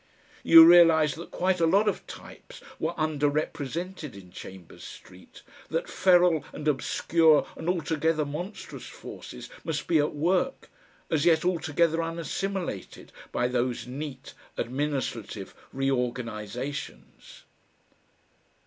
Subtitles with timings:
[0.41, 6.43] You realised that quite a lot of types were underrepresented in Chambers Street, that feral
[6.51, 10.71] and obscure and altogether monstrous forces must be at work,
[11.11, 17.43] as yet altogether unassimilated by those neat administrative reorganisations.